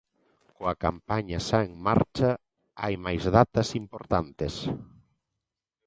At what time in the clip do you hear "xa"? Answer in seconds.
1.47-1.59